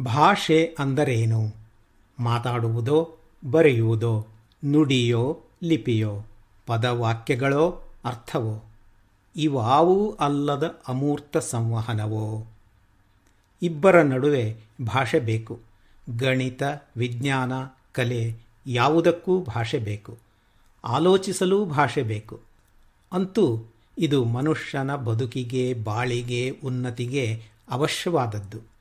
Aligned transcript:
ಭಾಷೆ 0.00 0.76
ಅಂದರೇನು? 0.78 1.54
ಮಾತಾಡುವುದೋ, 2.18 3.16
ಬರೆಯುವುದೋ, 3.50 4.26
ನುಡಿಯೋ, 4.64 5.40
ಲಿಪಿಯೋ, 5.62 6.22
ಪದವಾಕ್ಯಗಳೋ, 6.66 7.82
ಅರ್ಥವೋ, 8.04 8.64
ಇವಾವೂ 9.36 10.10
ಅಲ್ಲದ 10.10 10.80
ಅಮೂರ್ತ 10.88 11.36
ಸಂವಹನವೋ? 11.36 12.46
ಇಬ್ಬರ 13.62 14.02
ನಡುವೆ 14.02 14.56
ಭಾಷೆ 14.86 15.20
ಬೇಕು. 15.20 15.60
ಗಣಿತ, 16.18 16.62
ವಿಜ್ಞಾನ, 16.96 17.52
ಕಲೆ 17.92 18.36
ಯಾವುದಕ್ಕೂ 18.66 19.40
ಭಾಷೆ 19.40 19.78
ಬೇಕು. 19.78 20.18
ಆಲೋಚಿಸಲೂ 20.84 21.64
ಭಾಷೆ 21.64 22.02
ಬೇಕು. 22.02 22.40
ಅಂತೂ 23.12 23.72
ಇದು 23.98 24.24
ಮನುಷ್ಯನ 24.24 24.94
ಬದುಕಿಗೆ, 24.96 25.74
ಬಾಳಿಗೆ, 25.74 26.50
ಉನ್ನತಿಗೆ 26.64 27.42
ಅವಶ್ಯವಾದದ್ದು. 27.70 28.73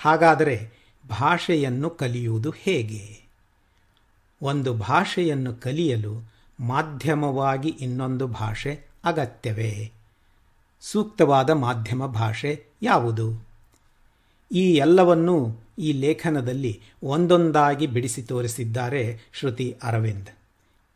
ಹಾಗಾದರೆ 0.00 0.70
ಭಾಷೆಯನ್ನು 1.08 1.90
ಕಲಿಯುವುದು 1.90 2.50
ಹೇಗೆ? 2.50 3.28
ಒಂದು 4.42 4.74
ಭಾಷೆಯನ್ನು 4.74 5.54
ಕಲಿಯಲು 5.54 6.32
ಮಾಧ್ಯಮವಾಗಿ 6.60 7.68
ಇನ್ನೊಂದು 7.68 8.26
ಭಾಷೆ 8.26 8.86
ಅಗತ್ಯವೇ? 9.04 9.92
ಸೂಕ್ತವಾದ 10.80 11.50
ಮಾಧ್ಯಮ 11.50 12.06
ಭಾಷೆ 12.06 12.64
ಯಾವುದು? 12.82 13.46
ಈ 14.52 14.74
ಎಲ್ಲವನ್ನೂ 14.74 15.56
ಈ 15.78 15.92
ಲೇಖನದಲ್ಲಿ 15.92 16.80
ಒಂದೊಂದಾಗಿ 17.02 17.86
ಬಿಡಿಸಿ 17.86 18.22
ತೋರಿಸಿದ್ದಾರೆ 18.22 19.18
ಶ್ರುತಿ 19.32 19.76
ಅರವಿಂದ್. 19.82 20.28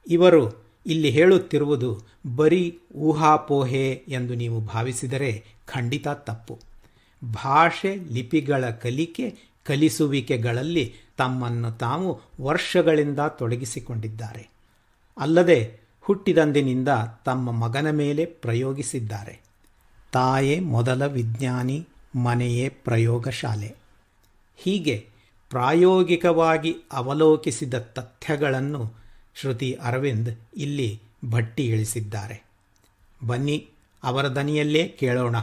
ಇವರು 0.07 0.65
ಇಲ್ಲಿ 0.87 1.11
ಹೇಳುತ್ತಿರುವುದು, 1.11 2.01
ಬರೀ 2.37 2.81
ಊಹಾಪೋಹೆ 2.97 4.05
ಎಂದು 4.09 4.35
ನೀವು 4.35 4.61
ಭಾವಿಸಿದರೆ 4.61 5.45
ಖಂಡಿತ 5.67 6.09
ತಪ್ಪು. 6.09 6.72
ಭಾಷೆ 7.25 7.97
ಲಿಪಿಗಳ 7.97 8.71
ಕಲಿಕೆ 8.71 9.39
ಕಲಿಸುವಿಕೆಗಳಲ್ಲಿ 9.65 10.95
ತಮ್ಮನ್ನು 11.19 11.73
ತಾವು 11.73 12.21
ವರ್ಷಗಳಿಂದ 12.41 13.19
ತೊಡಗಿಸಿಕೊಂಡಿದ್ದಾರೆ. 13.19 14.51
ಅಲ್ಲದೆ 15.19 15.81
ಹುಟ್ಟಿದಂದಿನಿಂದ 16.01 16.89
ತಮ್ಮ 17.25 17.51
ಮಗನ 17.51 17.91
ಮೇಲೆ 17.91 18.25
ಪ್ರಯೋಗಿಸಿದ್ದಾರೆ. 18.25 19.41
ತಾಯೇ 20.13 20.61
ಮೊದಲ 20.61 21.07
ವಿಜ್ಞಾನಿ, 21.07 21.89
ಮನೆಯೇ 22.17 22.69
ಪ್ರಯೋಗಶಾಲೆ. 22.69 23.75
ಹೀಗೆ 24.57 25.09
ಪ್ರಾಯೋಗಿಕವಾಗಿ 25.51 26.77
ಅವಲೋಕಿಸಿದ 26.93 27.75
ತಥ್ಯಗಳನ್ನು 27.75 28.93
ಶ್ರುತಿ 29.35 29.73
ಅರವಿಂದ್ 29.73 30.31
ಇಲ್ಲಿ 30.57 31.01
ಭಟ್ಟಿ 31.31 31.67
ಇಳಿಸಿದ್ದಾರೆ 31.67 32.45
ಬನ್ನಿ 33.27 33.69
ಅವರ 34.03 34.29
ದನಿಯಲ್ಲೇ 34.29 34.89
ಕೇಳೋಣ. 34.89 35.37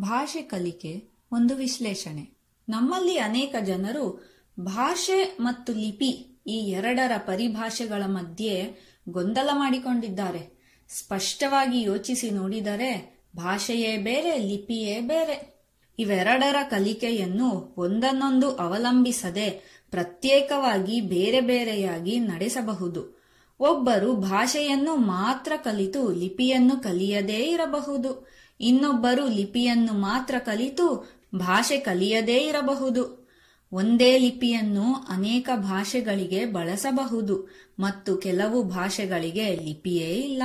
ಭಾಷೆ 0.00 0.42
ಕಲಿಕೆ 0.42 1.08
ಒಂದು 1.32 1.56
ವಿಶ್ಲೇಷಣೆ. 1.56 2.38
ನಮ್ಮಲ್ಲಿ 2.68 3.18
ಅನೇಕ 3.18 3.54
ಜನರು 3.64 4.34
ಭಾಷೆ 4.60 5.36
ಮತ್ತು 5.40 5.72
ಲಿಪಿ 5.72 6.40
ಈ 6.46 6.56
ಎರಡರ 6.70 7.10
ಪರಿಭಾಷೆಗಳ 7.18 8.02
ಮಧ್ಯೆ 8.06 8.72
ಗೊಂದಲ 9.10 9.50
ಮಾಡಿಕೊಂಡಿದ್ದಾರೆ. 9.52 10.58
ಸ್ಪಷ್ಟವಾಗಿ 10.88 11.80
ಯೋಚಿಸಿ 11.80 12.30
ನೋಡಿದರೆ 12.30 13.20
ಭಾಷೆಯೇ 13.36 13.96
ಬೇರೆ, 13.96 14.38
ಲಿಪಿಯೇ 14.38 15.00
ಬೇರೆ. 15.00 15.58
ಇವೆರಡರ 15.98 16.56
ಕಲಿಕೆಯನ್ನು 16.70 17.74
ಒಂದನ್ನೊಂದು 17.76 18.56
ಅವಲಂಬಿಸದೆ 18.56 19.78
ಪ್ರತ್ಯೇಕವಾಗಿ 19.90 21.00
ಬೇರೆ 21.00 21.40
ಬೇರೆಯಾಗಿ 21.40 22.20
ನಡೆಸಬಹುದು. 22.20 23.17
ಒಬ್ಬರು 23.60 24.16
ಭಾಷೆಯನ್ನು 24.16 24.96
ಮಾತ್ರ 24.96 25.52
ಕಲಿತು 25.56 26.12
ಲಿಪಿಯನ್ನು 26.12 26.82
ಕಲಿಯದೇ 26.82 27.44
ಇರಬಹುದು. 27.44 28.28
ಇನ್ನೊಬ್ಬರು 28.60 29.28
ಲಿಪಿಯನ್ನು 29.28 29.92
ಮಾತ್ರ 29.92 30.34
ಕಲಿತು 30.38 31.18
ಭಾಷೆ 31.34 31.76
ಕಲಿಯದೇ 31.76 32.36
ಇರಬಹುದು. 32.36 33.28
ಒಂದೇ 33.72 34.18
ಲಿಪಿಯನ್ನು 34.18 34.94
ಅನೇಕ 34.94 35.50
ಭಾಷೆಗಳಿಗೆ 35.56 36.46
ಬಳಸಬಹುದು 36.46 37.48
ಮತ್ತು 37.80 38.16
ಕೆಲವು 38.16 38.62
ಭಾಷೆಗಳಿಗೆ 38.62 39.56
ಲಿಪಿಯೇ 39.56 40.14
ಇಲ್ಲ. 40.14 40.42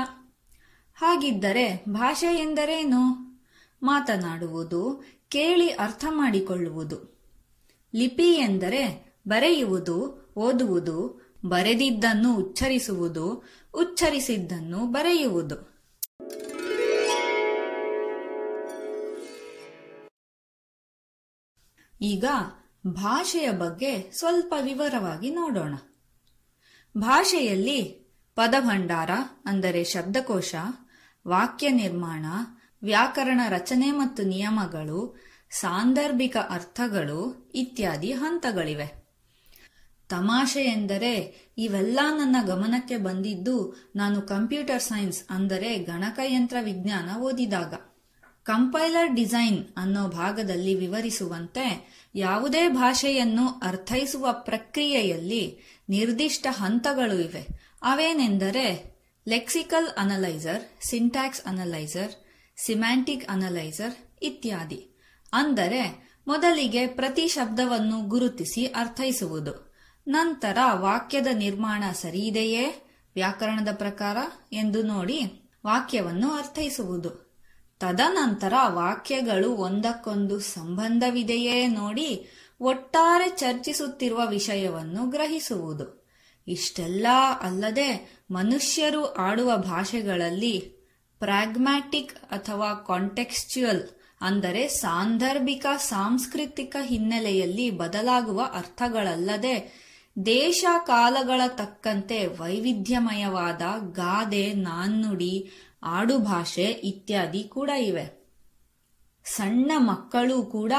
ಹಾಗಿದ್ದರೆ 0.95 1.85
ಭಾಷೆ 1.89 2.39
ಎಂದರೇನು? 2.39 3.33
ಮಾತನಾಡುವುದು, 3.83 5.03
ಕೇಳಿ 5.29 5.67
ಅರ್ಥ 5.67 6.05
ಮಾಡಿಕೊಳ್ಳುವುದು. 6.09 7.13
ಲಿಪಿ 7.95 8.33
ಎಂದರೆ 8.33 9.13
ಬರೆಯುವುದು, 9.27 10.23
ಓದುವುದು 10.37 11.22
ಬರೆದಿದ್ದನ್ನು 11.45 12.35
ಉಚ್ಚರಿಸುವುದು, 12.35 13.43
ಉಚ್ಚರಿಸಿದ್ದನ್ನು 13.73 14.85
ಬರೆಯುವುದು. 14.85 15.73
ಈಗ 22.01 22.25
ಭಾಷೆಯ 22.87 23.51
ಬಗ್ಗೆ 23.51 24.11
ಸ್ವಲ್ಪ 24.11 24.53
ವಿವರವಾಗಿ 24.61 25.29
ನೋಡೋಣ. 25.29 25.75
ಭಾಷೆಯಲ್ಲಿ 26.97 28.03
ಪದಭಂಡಾರ 28.35 29.09
ಅಂದರೆ 29.45 29.83
ಶಬ್ದಕೋಶ, 29.83 30.55
ವಾಕ್ಯ 31.27 31.69
ನಿರ್ಮಾಣ, 31.69 32.25
ವ್ಯಾಕರಣ 32.83 33.41
ರಚನೆ 33.49 33.91
ಮತ್ತು 33.91 34.23
ನಿಯಮಗಳು, 34.23 35.19
ಸಾಂದರ್ಭಿಕ 35.49 36.37
ಅರ್ಥಗಳು 36.37 37.51
ಇತ್ಯಾದಿ 37.55 38.11
ಹಂತಗಳಿವೆ. 38.11 39.02
ತಮಾಷೆ 40.13 40.63
ಎಂದರೆ, 40.63 41.45
ಇವೆಲ್ಲ 41.57 41.99
ನನ್ನ 42.09 42.35
ಗಮನಕ್ಕೆ 42.45 42.97
ಬಂದಿದ್ದು 42.97 43.75
ನಾನು 43.95 44.21
ಕಂಪ್ಯೂಟರ್ 44.21 44.81
ಸೈನ್ಸ್ 44.81 45.23
ಅಂದರೆ 45.29 45.77
ಗಣಕಯಂತ್ರ 45.77 46.57
ವಿಜ್ಞಾನ 46.61 47.17
ಓದಿದಾಗ. 47.17 47.73
ಕಂಪೈಲರ್ 48.43 49.15
ಡಿಸೈನ್ 49.15 49.65
ಅನ್ನೋ 49.77 50.07
ಭಾಗದಲ್ಲಿ 50.07 50.75
ವಿವರಿಸುವಂತೆ, 50.75 51.87
ಯಾವುದೇ 52.15 52.69
ಭಾಷೆಯನ್ನು 52.69 53.47
ಅರ್ಥೈಸುವ 53.47 54.27
ಪ್ರಕ್ರಿಯೆಯಲ್ಲಿ 54.31 55.59
ನಿರ್ದಿಷ್ಟ 55.89 56.47
ಹಂತಗಳು 56.49 57.19
ಇವೆ. 57.19 57.47
ಅವೇನೆಂದರೆ, 57.81 58.95
lexical 59.27 59.87
analyser, 59.87 60.85
syntax 60.85 61.41
analyser, 61.45 62.11
semantic 62.65 63.25
analyser 63.29 64.23
ಇತ್ಯಾದಿ. 64.23 64.99
ಅಂದರೆ, 65.33 66.13
ಮೊದಲಿಗೆ 66.27 66.87
ಪ್ರತಿ 66.87 67.27
ಶಬ್ದವನ್ನು 67.27 68.01
ಗುರುತಿಸಿ 68.07 68.65
ಅರ್ಥೈಸುವುದು. 68.65 69.72
ನಂತರ 70.07 70.57
ವಾಕ್ಯದ 70.73 71.27
ನಿರ್ಮಾಣ 71.33 71.83
ಸರಿಯಿದೆಯೇ 71.93 72.65
ವ್ಯಾಕರಣದ 73.15 73.67
ಪ್ರಕಾರ 73.73 74.17
ಎಂದು 74.51 74.83
ನೋಡಿ 74.83 75.49
ವಾಕ್ಯವನ್ನು 75.65 76.31
ಅರ್ಥೈಸುವುದು. 76.31 77.39
ತದನಂತರ 77.79 78.53
ವಾಕ್ಯಗಳು 78.67 79.51
ಒಂದಕ್ಕೊಂದು 79.51 80.39
ಸಂಬಂಧವಿದೆಯೇ 80.39 81.67
ನೋಡಿ 81.67 82.27
ಒಟ್ಟಾರೆ 82.59 83.29
ಚರ್ಚಿಸುತ್ತಿರುವ 83.29 84.27
ವಿಷಯವನ್ನು 84.27 85.09
ಗ್ರಹಿಸುವುದು. 85.09 86.05
ಇಷ್ಟೆಲ್ಲ 86.47 87.07
ಅಲ್ಲದೆ 87.41 88.19
ಮನುಷ್ಯರು 88.31 89.13
ಆಡುವ 89.13 89.57
ಭಾಷೆಗಳಲ್ಲಿ 89.57 90.59
ಪ್ರಾಗ್ಮ್ಯಾಟಿಕ್ 91.19 92.13
ಅಥವಾ 92.13 92.73
ಕಾಂಟೆಕ್ಸ್ಚುಯಲ್ 92.73 93.81
ಅಂದರೆ 94.21 94.67
ಸಾಂದರ್ಭಿಕ 94.67 95.65
ಸಾಂಸ್ಕೃತಿಕ 95.77 96.75
ಹಿನ್ನೆಲೆಯಲ್ಲಿ 96.81 97.71
ಬದಲಾಗುವ 97.71 98.41
ಅರ್ಥಗಳಲ್ಲದೆ 98.53 99.82
ದೇಶ 100.25 100.65
ಕಾಲಗಳ 100.85 101.41
ತಕ್ಕಂತೆ 101.47 102.27
ವೈವಿಧ್ಯಮಯವಾದ 102.27 103.61
ಗಾದೆ, 103.91 104.53
ನಾನ್ನುಡಿ, 104.53 105.49
ಆಡುಭಾಷೆ 105.83 106.63
ಇತ್ಯಾದಿ 106.63 107.43
ಕೂಡ 107.43 107.69
ಇವೆ. 107.69 108.27
ಸಣ್ಣ 109.23 109.71
ಮಕ್ಕಳು 109.77 110.43
ಕೂಡ 110.45 110.73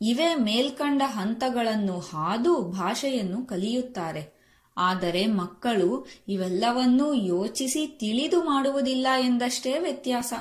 ಇವೇ 0.00 0.34
ಮೇಲ್ಕಂಡ 0.34 1.02
ಹಂತಗಳನ್ನು 1.04 1.98
ಹಾದು 1.98 2.62
ಭಾಷೆಯನ್ನು 2.62 3.46
ಕಲಿಯುತ್ತಾರೆ. 3.46 4.42
ಆದರೆ 4.76 5.26
ಮಕ್ಕಳು 5.26 6.06
ಇವೆಲ್ಲವನ್ನೂ 6.28 7.14
ಯೋಚಿಸಿ 7.14 7.86
ತಿಳಿದು 7.86 8.42
ಮಾಡುವುದಿಲ್ಲ 8.42 9.06
ಎಂದಷ್ಟೇ 9.20 9.78
ವ್ಯತ್ಯಾಸ. 9.78 10.32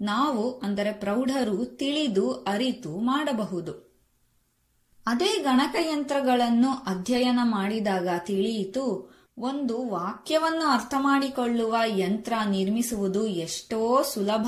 ನಾವು, 0.00 0.58
ಅಂದರೆ 0.58 0.92
ಪ್ರೌಢರು, 0.92 1.64
ತಿಳಿದು 1.64 2.32
ಅರಿತು 2.32 2.96
ಮಾಡಬಹುದು. 2.96 3.91
ಅದೇ 5.06 5.38
ಗಣಕಯಂತ್ರಗಳನ್ನು 5.42 6.70
ಅಧ್ಯಯನ 6.70 7.38
ಮಾಡಿದಾಗ 7.42 8.08
ತಿಳಿಯಿತು, 8.18 9.12
ಒಂದು 9.38 9.88
ವಾಕ್ಯವನ್ನು 9.88 10.66
ಅರ್ಥ 10.66 10.94
ಮಾಡಿಕೊಳ್ಳುವ 10.98 11.76
ಯಂತ್ರ 11.86 12.32
ನಿರ್ಮಿಸುವುದು 12.50 13.26
ಎಷ್ಟೋ 13.26 14.02
ಸುಲಭ. 14.02 14.46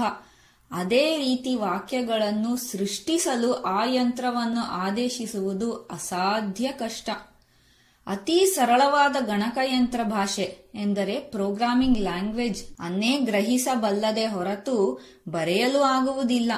ಅದೇ 0.70 1.16
ರೀತಿ 1.16 1.54
ವಾಕ್ಯಗಳನ್ನು 1.54 2.56
ಸೃಷ್ಟಿಸಲು 2.56 3.52
ಆ 3.52 3.84
ಯಂತ್ರವನ್ನು 3.84 4.60
ಆದೇಶಿಸುವುದು 4.60 5.72
ಅಸಾಧ್ಯ 5.72 6.68
ಕಷ್ಟ. 6.68 7.10
ಅತಿ 8.06 8.46
ಸರಳವಾದ 8.46 9.16
ಗಣಕಯಂತ್ರ 9.20 10.00
ಭಾಷೆ 10.02 10.72
ಎಂದರೆ 10.74 11.20
ಪ್ರೋಗ್ರಾಮಿಂಗ್ 11.20 11.98
ಲ್ಯಾಂಗ್ವೇಜ್ 11.98 12.64
ಅನ್ನೇ 12.80 13.18
ಗ್ರಹಿಸಬಲ್ಲದೆ 13.18 14.26
ಹೊರತು 14.26 15.00
ಬರೆಯಲು 15.28 15.82
ಆಗುವುದಿಲ್ಲ. 15.82 16.52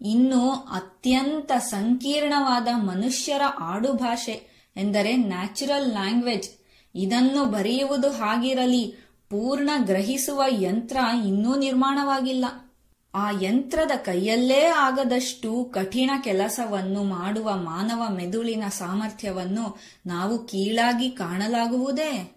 ಇನ್ನು 0.00 0.50
ಅತ್ಯಂತ 0.50 1.52
ಸಂಕೀರ್ಣವಾದ 1.58 2.68
ಮನುಷ್ಯರ 2.76 3.42
ಆಡುಭಾಷೆ 3.58 4.56
ಎಂದರೆ 4.76 5.16
ನ್ಯಾಚುರಲ್ 5.16 5.88
ಲ್ಯಾಂಗ್ವೇಜ್ 5.88 6.48
ಇದನ್ನು 6.94 7.44
ಬರೆಯುವುದು 7.44 8.10
ಹಾಗಿರಲಿ, 8.10 8.94
ಪೂರ್ಣ 9.30 9.70
ಗ್ರಹಿಸುವ 9.78 10.42
ಯಂತ್ರ 10.60 10.96
ಇನ್ನೂ 11.26 11.56
ನಿರ್ಮಾಣವಾಗಿಲ್ಲ. 11.56 12.44
ಆ 13.14 13.30
ಯಂತ್ರದ 13.42 13.90
ಕೈಯಲ್ಲೇ 13.96 14.64
ಆಗದಷ್ಟು 14.64 15.64
ಕಠಿಣ 15.64 16.10
ಕೆಲಸವನ್ನು 16.24 17.04
ಮಾಡುವ 17.04 17.56
ಮಾನವ 17.56 18.08
ಮೆದುಳಿನ 18.08 18.64
ಸಾಮರ್ಥ್ಯವನ್ನು 18.68 19.78
ನಾವು 20.06 20.38
ಕೀಳಾಗಿ 20.38 21.10
ಕಾಣಲಾಗುವುದೇ? 21.10 22.35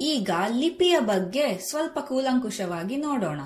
ಈಗ 0.00 0.30
ಲಿಪಿಯ 0.56 1.00
ಬಗ್ಗೆ 1.00 1.58
ಸ್ವಲ್ಪ 1.58 1.98
ಕೂಲಂಕುಷವಾಗಿ 1.98 2.96
ನೋಡೋಣ. 2.96 3.40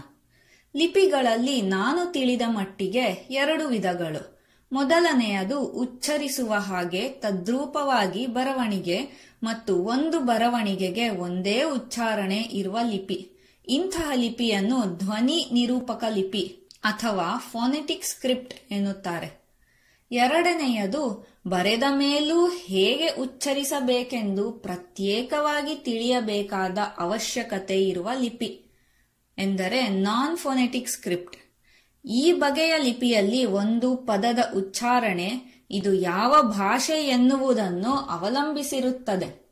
ಲಿಪಿಗಳಲ್ಲಿ 0.77 1.63
ನಾನು 1.63 2.13
ತಿಳಿದ 2.13 2.43
ಮಟ್ಟಿಗೆ 2.47 3.29
ಎರಡು 3.31 3.69
ವಿಧಗಳು. 3.69 4.39
ಮೊದಲನೆಯದು 4.73 5.61
ಉಚ್ಚರಿಸುವ 5.61 6.53
ಹಾಗೆ 6.53 7.09
ತದ್ರೂಪವಾಗಿ 7.09 8.27
ಬರವಣಿಗೆ 8.27 9.31
ಮತ್ತು 9.43 9.83
ಒಂದು 9.83 10.21
ಬರವಣಿಗೆಗೆ 10.21 11.09
ಒಂದೇ 11.09 11.63
ಉಚ್ಚಾರಣೆ 11.63 12.39
ಇರುವ 12.39 12.79
ಲಿಪಿ. 12.89 13.31
ಇಂತಹ 13.69 14.11
ಲಿಪಿಯನ್ನು 14.15 14.99
ಧ್ವನಿ 14.99 15.49
ನಿರೂಪಕ 15.53 16.05
ಲಿಪಿ 16.15 16.59
ಅಥವಾ 16.85 17.39
ಫೋನೆಟಿಕ್ 17.53 18.05
ಸ್ಕ್ರಿಪ್ಟ್ 18.05 18.73
ಎನ್ನುತ್ತಾರೆ. 18.73 19.42
ಎರಡನೆಯದು, 20.13 21.33
ಬರೆದ 21.47 21.83
ಮೇಲೂ 21.91 22.49
ಹೇಗೆ 22.49 23.09
ಉಚ್ಚರಿಸಬೇಕೆಂದು 23.09 24.53
ಪ್ರತ್ಯೇಕವಾಗಿ 24.53 25.75
ತಿಳಿಯಬೇಕಾದ 25.75 26.79
ಅವಶ್ಯಕತೆ 26.99 27.85
ಇರುವ 27.85 28.11
ಲಿಪಿ. 28.21 28.67
ಎಂದರೆ 29.39 29.89
ನಾನ್ 29.89 30.37
ಫೋನೆಟಿಕ್ 30.37 30.89
ಸ್ಕ್ರಿಪ್ಟ್ 30.89 31.37
ಈ 32.05 32.33
ಬಗೆಯ 32.33 32.75
ಲಿಪಿಯಲ್ಲಿ 32.79 33.45
ಒಂದು 33.45 33.97
ಪದದ 33.97 34.39
ಉಚ್ಚಾರಣೆ, 34.57 35.31
ಇದು 35.71 35.95
ಯಾವ 35.95 36.43
ಭಾಷೆ 36.43 37.09
ಎನ್ನುವುದನ್ನು 37.09 37.93
ಅವಲಂಬಿಸಿರುತ್ತದೆ. 37.93 39.43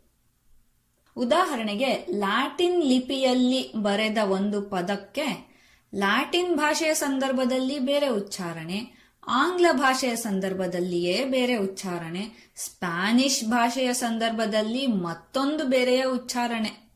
ಉದಾಹರಣೆಗೆ, 1.17 2.07
ಲ್ಯಾಟಿನ್ 2.11 2.85
ಲಿಪಿಯಲ್ಲಿ 2.85 3.73
ಬರೆದ 3.77 4.19
ಒಂದು 4.19 4.63
ಪದಕ್ಕೆ 4.63 5.51
ಲ್ಯಾಟಿನ್ 5.95 6.55
ಭಾಷೆಯ 6.57 6.95
ಸಂದರ್ಭದಲ್ಲಿ 6.95 7.79
ಬೇರೆ 7.79 8.09
ಉಚ್ಚಾರಣೆ 8.09 9.00
ಆಂಗ್ಲ 9.27 9.67
ಭಾಷೆಯ 9.73 10.17
ಸಂದರ್ಭದಲ್ಲಿಯೇ 10.17 11.25
ಬೇರೆ 11.25 11.57
ಉಚ್ಚಾರಣೆ, 11.57 12.53
ಸ್ಪ್ಯಾನಿಷ್ 12.57 13.45
ಭಾಷೆಯ 13.45 13.93
ಸಂದರ್ಭದಲ್ಲಿ 13.93 14.87
ಮತ್ತೊಂದು 14.87 15.65
ಬೇರೆಯ 15.65 16.05
ಉಚ್ಚಾರಣೆ. 16.05 16.91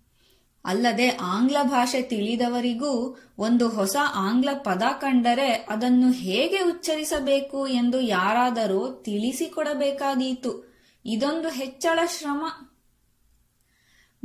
ಅಲ್ಲದೆ 0.65 1.09
ಆಂಗ್ಲ 1.09 1.57
ಭಾಷೆ 1.63 2.03
ತಿಳಿದವರಿಗೂ 2.03 3.19
ಒಂದು 3.39 3.69
ಹೊಸ 3.69 3.97
ಆಂಗ್ಲ 4.15 4.49
ಪದ 4.53 4.83
ಕಂಡರೆ 5.01 5.53
ಅದನ್ನು 5.53 6.11
ಹೇಗೆ 6.11 6.59
ಉಚ್ಚರಿಸಬೇಕು 6.59 7.67
ಎಂದು 7.67 8.01
ಯಾರಾದರೂ 8.01 9.03
ತಿಳಿಸಿಕೊಡಬೇಕಾದೀತು. 9.05 10.75
ಇದೊಂದು 11.07 11.49
ಹೆಚ್ಚಳ 11.49 11.99
ಶ್ರಮ. 12.19 12.47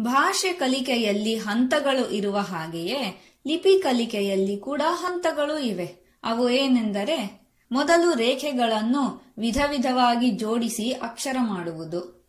ಭಾಷೆ 0.02 0.54
ಕಲಿಕೆಯಲ್ಲಿ 0.54 1.36
ಹಂತಗಳು 1.36 2.10
ಇರುವ 2.10 2.38
ಹಾಗೆಯೇ 2.38 3.22
ಲಿಪಿ 3.48 3.80
ಕಲಿಕೆಯಲ್ಲಿ 3.80 4.58
ಕೂಡ 4.58 4.82
ಹಂತಗಳು 4.86 5.60
ಇವೆ. 5.60 6.20
ಅವು 6.24 6.50
ಏನೆಂದರೆ 6.50 7.39
ಮೊದಲು 7.72 8.16
ರೇಖೆಗಳನ್ನು 8.16 9.34
ವಿಧ 9.38 9.58
ವಿಧವಾಗಿ 9.70 10.32
ಜೋಡಿಸಿ 10.32 10.92
ಅಕ್ಷರ 10.92 11.38
ಮಾಡುವುದು. 11.42 12.28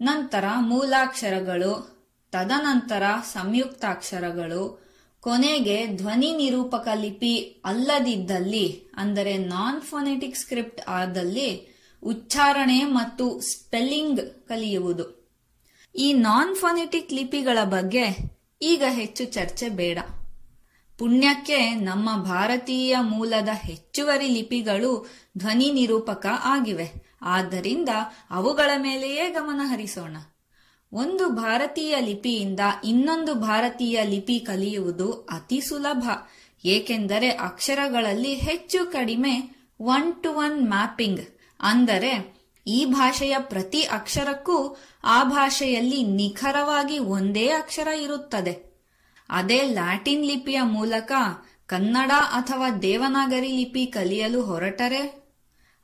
ನಂತರ 0.00 0.44
ಮೂಲಾಕ್ಷರಗಳು, 0.60 2.02
ತದನಂತರ 2.32 3.02
ಸಂಯುಕ್ತಾಕ್ಷರಗಳು. 3.32 4.82
ಕೊನೆಗೆ 5.20 5.86
ಧ್ವನಿ 5.86 6.36
ನಿರೂಪಕ 6.36 6.88
ಲಿಪಿ 6.94 7.62
ಅಲ್ಲದಿದ್ದಲ್ಲಿ, 7.64 8.90
ಅಂದರೆ 8.96 9.38
ನಾನ್ 9.38 9.80
ಫೊನೆಟಿಕ್ 9.80 10.36
ಸ್ಕ್ರಿಪ್ಟ್ 10.36 10.80
ಆದಲ್ಲಿ 10.80 11.72
ಉಚ್ಚಾರಣೆ 12.02 12.84
ಮತ್ತು 12.84 13.40
ಸ್ಪೆಲ್ಲಿಂಗ್ 13.40 14.20
ಕಲಿಯುವುದು. 14.48 15.34
ಈ 15.96 16.12
ನಾನ್ 16.12 16.54
ಫೊನೆಟಿಕ್ 16.56 17.12
ಲಿಪಿಗಳ 17.12 17.58
ಬಗ್ಗೆ 17.64 18.04
ಈಗ 18.62 18.82
ಹೆಚ್ಚು 18.88 19.24
ಚರ್ಚೆ 19.24 19.68
ಬೇಡ. 19.68 19.98
ಪುಣ್ಯಕ್ಕೆ 20.98 21.74
ನಮ್ಮ 21.74 22.22
ಭಾರತೀಯ 22.22 22.96
ಮೂಲದ 23.00 23.48
ಹೆಚ್ಚುವರಿ 23.52 24.28
ಲಿಪಿಗಳು 24.28 25.10
ಧ್ವನಿ 25.38 25.72
ನಿರೂಪಕ 25.72 26.26
ಆಗಿವೆ. 26.44 27.18
ಆದ್ದರಿಂದ 27.22 27.88
ಅವುಗಳ 28.30 28.70
ಮೇಲೆಯೇ 28.76 29.30
ಗಮನ 29.30 29.60
ಹರಿಸೋಣ. 29.64 30.16
ಒಂದು 30.92 31.28
ಭಾರತೀಯ 31.28 31.96
ಲಿಪಿಯಿಂದ 32.00 32.60
ಇನ್ನೊಂದು 32.84 33.34
ಭಾರತೀಯ 33.34 34.04
ಲಿಪಿ 34.04 34.40
ಕಲಿಯುವುದು 34.40 35.12
ಅತಿ 35.12 35.60
ಸುಲಭ. 35.60 36.10
ಏಕೆಂದರೆ 36.64 37.28
ಅಕ್ಷರಗಳಲ್ಲಿ 37.28 38.34
ಹೆಚ್ಚು 38.34 38.92
ಕಡಿಮೆ 38.92 39.56
ಒನ್ 39.80 40.22
ಟು 40.22 40.32
ಒನ್ 40.32 40.68
ಮ್ಯಾಪಿಂಗ್ 40.68 41.20
ಅಂದರೆ 41.60 42.42
ಈ 42.66 42.84
ಭಾಷೆಯ 42.84 43.36
ಪ್ರತಿ 43.38 43.82
ಅಕ್ಷರಕ್ಕೂ 43.82 44.76
ಆ 45.04 45.24
ಭಾಷೆಯಲ್ಲಿ 45.24 46.02
ನಿಖರವಾಗಿ 46.02 46.98
ಒಂದೇ 46.98 47.48
ಅಕ್ಷರ 47.48 47.88
ಇರುತ್ತದೆ. 47.88 48.71
ಅದೇ 49.32 49.62
ಲ್ಯಾಟಿನ್ 49.62 50.26
ಲಿಪಿಯ 50.26 50.60
ಮೂಲಕ 50.62 51.12
ಕನ್ನಡ 51.66 52.10
ಅಥವಾ 52.10 52.70
ದೇವನಾಗರಿ 52.70 53.56
ಲಿಪಿ 53.56 53.86
ಕಲಿಯಲು 53.86 54.42
ಹೊರಟರೆ? 54.42 55.22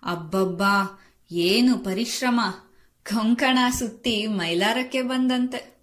ಅಬ್ಬಬ್ಬಾ, 0.02 1.00
ಏನು 1.30 1.78
ಪರಿಶ್ರಮ. 1.78 2.40
ಕೊಂಕಣ 3.02 3.58
ಸುತ್ತಿ 3.78 4.26
ಮೈಲಾರಕ್ಕೆ 4.26 5.02
ಬಂದಂತೆ. 5.02 5.78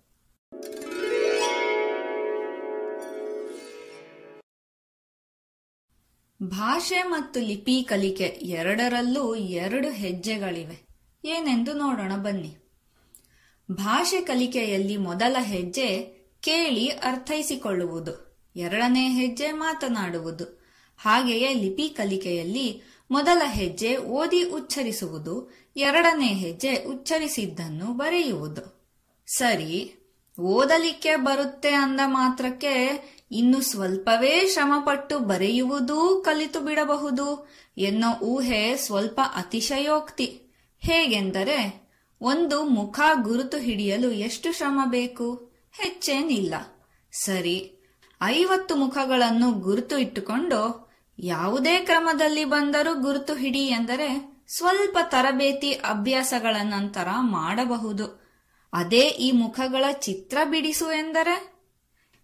ಭಾಷೆ 6.44 7.04
ಮತ್ತು 7.04 7.40
ಲಿಪಿ 7.40 7.84
ಕಲಿಕೆ 7.84 8.24
ಎರಡರಲ್ಲೂ 8.24 9.36
ಎರಡು 9.36 9.90
ಹೆಜ್ಜೆಗಳಿವೆ. 9.90 10.88
ಏನೆಂದು 11.26 11.74
ನೋಡೋಣ 11.74 12.16
ಬನ್ನಿ. 12.16 12.58
ಭಾಷೆ 13.72 14.22
ಕಲಿಕೆಯಲ್ಲಿ 14.22 14.98
ಮೊದಲ 14.98 15.36
ಹೆಜ್ಜೆ 15.40 16.15
ಕೇಳಿ 16.46 16.88
ಅರ್ಥೈಸಿಕೊಳ್ಳುವುದು. 16.88 18.36
ಎರಡನೇ 18.56 19.10
ಹೆಜ್ಜೆ 19.10 19.52
ಮಾತನಾಡುವುದು. 19.52 20.66
ಹಾಗೆಯೇ 20.98 21.54
ಲಿಪಿ 21.54 21.90
ಕಲಿಕೆಯಲ್ಲಿ 21.90 22.82
ಮೊದಲ 23.12 23.42
ಹೆಜ್ಜೆ 23.46 23.98
ಓದಿ 23.98 24.44
ಉಚ್ಚರಿಸುವುದು, 24.44 25.52
ಎರಡನೇ 25.76 26.28
ಹೆಜ್ಜೆ 26.28 26.86
ಉಚ್ಚರಿಸಿದ್ದನ್ನು 26.86 27.86
ಬರೆಯುವುದು. 27.86 28.92
ಸರಿ, 29.28 29.96
ಓದಲಿಕ್ಕೆ 30.40 31.16
ಬರುತ್ತೆ 31.16 31.72
ಅಂದ 31.72 32.00
ಮಾತ್ರಕ್ಕೆ 32.06 33.16
ಇನ್ನು 33.32 33.62
ಸ್ವಲ್ಪವೇ 33.62 34.48
ಶ್ರಮಪಟ್ಟು 34.48 35.20
ಬರೆಯುವುದೂ 35.20 36.22
ಕಲಿತು 36.26 36.60
ಬಿಡಬಹುದು 36.60 37.50
ಎನ್ನೋ 37.78 38.20
ಊಹೆ 38.20 38.78
ಸ್ವಲ್ಪ 38.78 39.22
ಅತಿಶಯೋಕ್ತಿ. 39.36 40.42
ಹೇಗೆಂದರೆ, 40.80 41.90
ಒಂದು 42.22 42.64
ಮುಖ 42.66 43.00
ಗುರುತು 43.22 43.58
ಹಿಡಿಯಲು 43.58 44.12
ಎಷ್ಟು 44.12 44.54
ಶ್ರಮ 44.54 44.80
ಬೇಕು? 44.86 45.55
ಹೆಚ್ಚೇನಿಲ್ಲ. 45.78 46.56
ಸರಿ, 47.12 47.58
ಐವತ್ತು 48.24 48.76
ಮುಖಗಳನ್ನು 48.76 49.52
ಗುರುತು 49.52 49.98
ಇಟ್ಟುಕೊಂಡು 49.98 50.60
ಯಾವುದೇ 51.20 51.80
ಕ್ರಮದಲ್ಲಿ 51.80 52.46
ಬಂದರೂ 52.46 53.02
ಗುರುತು 53.02 53.36
ಹಿಡಿ 53.36 53.66
ಎಂದರೆ 53.68 54.36
ಸ್ವಲ್ಪ 54.58 54.98
ತರಬೇತಿ 55.04 55.72
ಅಭ್ಯಾಸಗಳ 55.72 56.56
ನಂತರ 56.64 57.08
ಮಾಡಬಹುದು. 57.20 58.26
ಅದೇ 58.74 59.08
ಈ 59.08 59.32
ಮುಖಗಳ 59.32 59.86
ಚಿತ್ರ 59.92 60.38
ಬಿಡಿಸು 60.44 60.92
ಎಂದರೆ 60.92 61.56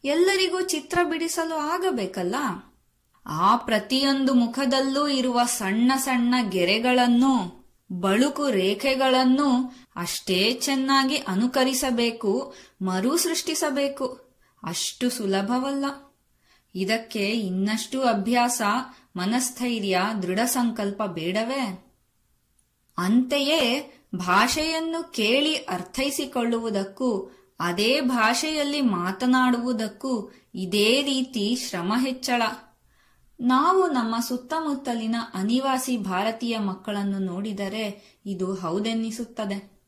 ಎಲ್ಲರಿಗೂ 0.04 0.62
ಚಿತ್ರ 0.62 1.00
ಬಿಡಿಸಲು 1.04 1.56
ಆಗಬೇಕಲ್ಲ? 1.56 2.36
ಆ 3.26 3.56
ಪ್ರತಿಯೊಂದು 3.56 4.34
ಮುಖದಲ್ಲೂ 4.34 5.08
ಇರುವ 5.08 5.44
ಸಣ್ಣ 5.44 5.92
ಸಣ್ಣ 5.96 6.36
ಗೆರೆಗಳನ್ನು, 6.50 7.62
ಬಳುಕು 7.92 8.50
ರೇಖೆಗಳನ್ನು 8.50 9.50
ಅಷ್ಟೇ 9.96 10.54
ಚೆನ್ನಾಗಿ 10.54 11.16
ಅನುಕರಿಸಬೇಕು 11.16 12.54
ಮರು 12.82 13.18
ಸೃಷ್ಟಿಸಬೇಕು 13.18 14.32
ಅಷ್ಟು 14.64 15.10
ಸುಲಭವಲ್ಲ. 15.10 15.86
ಇದಕ್ಕೆ 16.76 17.30
ಇನ್ನಷ್ಟು 17.30 18.02
ಅಭ್ಯಾಸ, 18.02 18.62
ಮನಸ್ಥೈರ್ಯ, 19.16 20.00
ದೃಢ 20.22 20.40
ಸಂಕಲ್ಪ 20.46 21.04
ಬೇಡವೇ? 21.04 21.86
ಅಂತೆಯೇ 22.98 23.94
ಭಾಷೆಯನ್ನು 24.16 25.12
ಕೇಳಿ 25.12 25.56
ಅರ್ಥೈಸಿಕೊಳ್ಳುವುದಕ್ಕೂ, 25.56 27.32
ಅದೇ 27.60 28.02
ಭಾಷೆಯಲ್ಲಿ 28.02 28.82
ಮಾತನಾಡುವುದಕ್ಕೂ 28.82 30.32
ಇದೇ 30.56 31.02
ರೀತಿ 31.02 31.56
ಶ್ರಮ 31.56 31.94
ಹೆಚ್ಚಳ. 31.98 32.42
ನಾವು 33.40 33.88
ನಮ್ಮ 33.88 34.16
ಸುತ್ತಮುತ್ತಲಿನ 34.20 35.16
ಅನಿವಾಸಿ 35.34 35.98
ಭಾರತೀಯ 35.98 36.58
ಮಕ್ಕಳನ್ನು 36.58 37.20
ನೋಡಿದರೆ 37.20 38.18
ಇದು 38.26 38.56
ಹೌದೆನ್ನಿಸುತ್ತದೆ. 38.56 39.81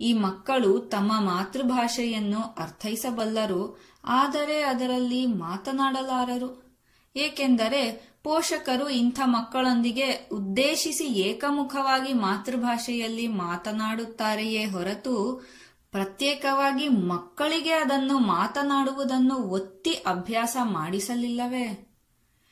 ಈ 0.00 0.12
ಮಕ್ಕಳು 0.12 0.78
ತಮ್ಮ 0.78 1.12
ಮಾತೃಭಾಷೆಯನ್ನು 1.20 2.40
ಅರ್ಥೈಸಬಲ್ಲರು, 2.40 3.78
ಆದರೆ 4.04 4.62
ಅದರಲ್ಲಿ 4.62 5.26
ಮಾತನಾಡಲಾರರು. 5.26 6.70
ಏಕೆಂದರೆ 7.16 8.10
ಪೋಷಕರು 8.22 8.88
ಇಂಥ 8.88 9.20
ಮಕ್ಕಳೊಂದಿಗೆ 9.24 10.28
ಉದ್ದೇಶಿಸಿ 10.32 11.04
ಏಕಮುಖವಾಗಿ 11.04 12.12
ಮಾತೃಭಾಷೆಯಲ್ಲಿ 12.12 13.26
ಮಾತನಾಡುತ್ತಾರೆಯೇ 13.26 14.64
ಹೊರತು 14.64 15.46
ಪ್ರತ್ಯೇಕವಾಗಿ 15.90 16.88
ಮಕ್ಕಳಿಗೆ 16.88 17.70
ಅದನ್ನು 17.70 18.18
ಮಾತನಾಡುವುದನ್ನು 18.18 19.34
ಒತ್ತಿ 19.34 19.90
ಅಭ್ಯಾಸ 19.90 20.56
ಮಾಡಿಸಲಿಲ್ಲವೇ? 20.62 21.96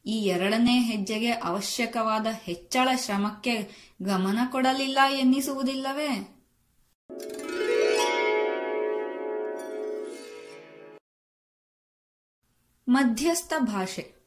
ಈ 0.07 0.17
ಎರಡನೇ 0.25 0.79
ಹೆಜ್ಜೆಗೆ 0.79 1.31
ಅವಶ್ಯಕವಾದ 1.31 2.27
ಹೆಚ್ಚಳ 2.43 2.89
ಶ್ರಮಕ್ಕೆ 2.97 3.55
ಗಮನ 4.03 4.39
ಕೊಡಲಿಲ್ಲ 4.53 4.99
ಎನ್ನಿಸುವುದಿಲ್ಲವೇ? 5.19 6.38
ಮಧ್ಯಸ್ಥ 12.89 13.53
ಭಾಷೆ. 13.59 14.19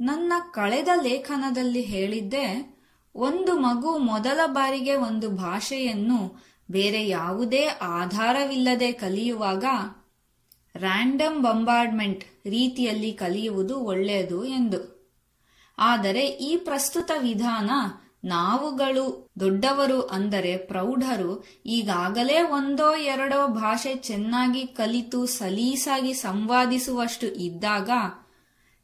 ನನ್ನ 0.00 0.32
ಕಳೆದ 0.52 0.88
ಲೇಖನದಲ್ಲಿ 1.02 1.80
ಹೇಳಿದ್ದೆ, 1.80 2.46
ಒಂದು 3.14 3.58
ಮಗು 3.58 3.98
ಮೊದಲ 3.98 4.40
ಬಾರಿಗೆ 4.46 4.94
ಒಂದು 4.94 5.30
ಭಾಷೆಯನ್ನು 5.30 6.44
ಬೇರೆ 6.70 7.08
ಯಾವುದೇ 7.08 7.66
ಆಧಾರವಿಲ್ಲದೆ 7.66 8.92
ಕಲಿಯುವಾಗ 8.92 9.64
ರ್ಯಾಂಡಮ್ 10.76 11.42
ಬಂಬಾರ್ಡ್ಮೆಂಟ್ 11.42 12.24
ರೀತಿಯಲ್ಲಿ 12.46 13.12
ಕಲಿಯುವುದು 13.12 13.80
ಒಳ್ಳೆಯದು 13.80 14.44
ಎಂದು. 14.44 14.80
ಆದರೆ 15.78 16.26
ಈ 16.26 16.56
ಪ್ರಸ್ತುತ 16.56 17.10
ವಿಧಾನ 17.18 17.70
ನಾವುಗಳು 18.24 19.30
ದೊಡ್ಡವರು 19.40 20.02
ಅಂದರೆ 20.02 20.56
ಪ್ರೌಢರು, 20.56 21.44
ಈಗಾಗಲೇ 21.66 22.42
ಒಂದೋ 22.42 22.94
ಎರಡೋ 22.94 23.48
ಭಾಷೆ 23.48 23.94
ಚೆನ್ನಾಗಿ 23.94 24.66
ಕಲಿತು 24.66 25.26
ಸಲೀಸಾಗಿ 25.26 26.14
ಸಂವಾದಿಸುವಷ್ಟು 26.14 27.26
ಇದ್ದಾಗ 27.26 27.90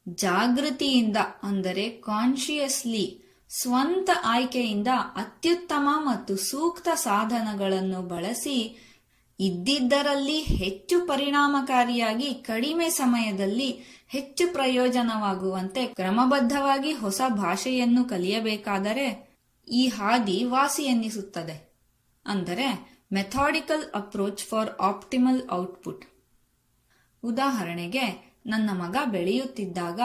ಜಾಗೃತಿಯಿಂದ 0.09 1.17
ಅಂದರೆ 1.43 1.89
ಕಾನ್ಶಿಯಸ್ಲಿ 1.89 3.21
ಸ್ವಂತ 3.49 4.09
ಆಯ್ಕೆಯಿಂದ 4.23 4.87
ಅತ್ಯುತ್ತಮ 5.15 5.89
ಮತ್ತು 5.97 6.35
ಸೂಕ್ತ 6.35 6.87
ಸಾಧನಗಳನ್ನು 6.95 8.01
ಬಳಸಿ 8.01 8.83
ಇದ್ದಿದ್ದರಲ್ಲಿ 9.39 10.41
ಹೆಚ್ಚು 10.41 11.07
ಪರಿಣಾಮಕಾರಿಯಾಗಿ 11.07 12.33
ಕಡಿಮೆ 12.33 12.89
ಸಮಯದಲ್ಲಿ 12.89 13.79
ಹೆಚ್ಚು 14.09 14.53
ಪ್ರಯೋಜನವಾಗುವಂತೆ 14.53 15.85
ಕ್ರಮಬದ್ಧವಾಗಿ 15.85 16.91
ಹೊಸ 16.91 17.21
ಭಾಷೆಯನ್ನು 17.29 18.03
ಕಲಿಯಬೇಕಾದರೆ 18.03 19.26
ಈ 19.67 19.87
ಹಾದಿ 19.87 20.43
ವಾಸಿ 20.43 20.83
ಎನ್ನಿಸುತ್ತದೆ 20.83 21.75
ಅಂದರೆ 22.25 22.97
methodical 23.13 23.91
approach 23.95 24.43
for 24.43 24.69
optimal 24.81 25.49
output 25.51 26.05
ಉದಾಹರಣೆಗೆ, 27.23 28.35
ನನ್ನ 28.45 28.69
ಮಗ 28.73 28.95
ಬೆಳೆಯುತ್ತಿದ್ದಾಗ, 29.05 30.01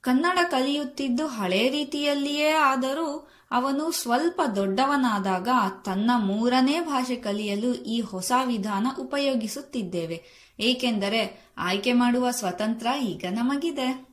ಕನ್ನಡ 0.00 0.38
ಕಲಿಯುತ್ತಿದ್ದು 0.50 1.26
ಹಳೆ 1.26 1.70
ರೀತಿಯಲ್ಲಿಯೇ 1.70 2.48
ಆದರೂ 2.48 3.28
ಅವನು 3.50 3.90
ಸ್ವಲ್ಪ 3.90 4.40
ದೊಡ್ಡವನಾದಾಗ 4.56 5.48
ತನ್ನ 5.84 6.10
ಮೂರನೇ 6.16 6.80
ಭಾಷೆ 6.80 7.16
ಕಲಿಯಲು 7.16 7.74
ಈ 7.74 8.00
ಹೊಸ 8.00 8.32
ವಿಧಾನ 8.44 8.86
ಉಪಯೋಗಿಸುತ್ತಿದ್ದೇವೆ. 8.98 10.24
ಏಕೆಂದರೆ, 10.60 11.52
ಆಯ್ಕೆ 11.58 11.92
ಮಾಡುವ 11.92 12.30
ಸ್ವತಂತ್ರ 12.30 12.86
ಈಗ 13.02 13.24
ನಮಗಿದೆ. 13.30 14.09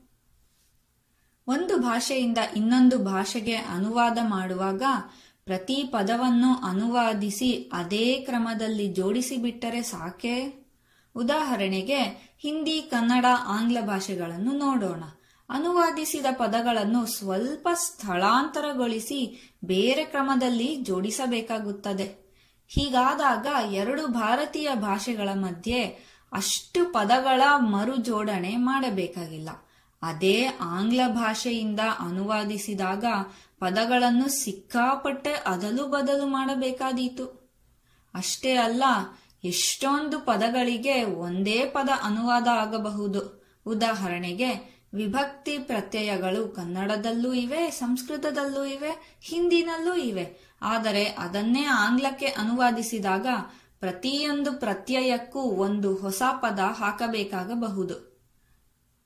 ಒಂದು 1.48 1.78
ಭಾಷೆಯಿಂದ 1.78 2.38
ಇನ್ನೊಂದು 2.56 2.98
ಭಾಷೆಗೆ 2.98 3.56
ಅನುವಾದ 3.56 4.18
ಮಾಡುವಾಗ 4.24 4.84
ಪ್ರತಿ 5.46 5.76
ಪದವನ್ನು 5.76 6.66
ಅನುವಾದಿಸಿ 6.66 7.72
ಅದೇ 7.74 8.16
ಕ್ರಮದಲ್ಲಿ 8.16 8.88
ಜೋಡಿಸಿಬಿಟ್ಟರೆ 8.88 9.82
ಸಾಕೆ? 9.82 10.68
ಉದಾಹರಣೆಗೆ, 11.16 12.00
ಹಿಂದಿ, 12.40 12.82
ಕನ್ನಡ, 12.82 13.26
ಆಂಗ್ಲ 13.48 13.78
ಭಾಷೆಗಳನ್ನು 13.82 14.52
ನೋಡೋಣ. 14.52 15.04
ಅನುವಾದಿಸಿದ 15.50 16.26
ಪದಗಳನ್ನು 16.32 17.06
ಸ್ವಲ್ಪ 17.06 17.68
ಸ್ಥಳಾಂತರಗೊಳಿಸಿ 17.74 19.52
ಬೇರೆ 19.64 20.06
ಕ್ರಮದಲ್ಲಿ 20.06 20.76
ಜೋಡಿಸಬೇಕಾಗುತ್ತದೆ. 20.76 22.36
ಹೀಗಾದಾಗ 22.68 23.48
ಎರಡು 23.74 24.08
ಭಾರತೀಯ 24.08 24.70
ಭಾಷೆಗಳ 24.76 25.30
ಮಧ್ಯೆ 25.34 25.84
ಅಷ್ಟು 26.34 26.94
ಪದಗಳ 26.94 27.42
ಮರುಜೋಡಣೆ 27.58 28.56
ಮಾಡಬೇಕಾಗಿಲ್ಲ. 28.56 29.50
ಅದೇ 30.08 30.46
ಆಂಗ್ಲ 30.62 31.02
ಭಾಷೆಯಿಂದ 31.08 31.80
ಅನುವಾದಿಸಿದಾಗ 32.00 33.06
ಪದಗಳನ್ನು 33.60 34.28
ಸಿಕ್ಕಾಪಟ್ಟೆ 34.28 35.34
ಅದಲು 35.34 35.88
ಬದಲು 35.88 36.26
ಮಾಡಬೇಕಾದೀತು. 36.28 37.26
ಅಷ್ಟೇ 38.14 38.56
ಅಲ್ಲ, 38.56 38.84
ಎಷ್ಟೊಂದು 39.44 40.20
ಪದಗಳಿಗೆ 40.20 41.04
ಒಂದೇ 41.04 41.66
ಪದ 41.66 41.90
ಅನುವಾದ 42.04 42.48
ಆಗಬಹುದು. 42.48 43.22
ಉದಾಹರಣೆಗೆ, 43.66 44.78
ವಿಭಕ್ತಿ 44.94 45.58
ಪ್ರತ್ಯಯಗಳು 45.58 46.48
ಕನ್ನಡದಲ್ಲೂ 46.48 47.34
ಇವೆ, 47.34 47.70
ಸಂಸ್ಕೃತದಲ್ಲೂ 47.70 48.66
ಇವೆ, 48.66 49.20
ಹಿಂದಿನಲ್ಲೂ 49.22 49.96
ಇವೆ. 49.96 50.48
ಆದರೆ 50.62 51.06
ಅದನ್ನೇ 51.06 51.64
ಆಂಗ್ಲಕ್ಕೆ 51.64 52.26
ಅನುವಾದಿಸಿದಾಗ 52.26 53.28
ಪ್ರತಿಯೊಂದು 53.80 54.52
ಪ್ರತ್ಯಯಕ್ಕೂ 54.54 55.40
ಒಂದು 55.40 55.96
ಹೊಸ 55.96 56.22
ಪದ 56.42 56.60
ಹಾಕಬೇಕಾಗಬಹುದು. 56.60 58.07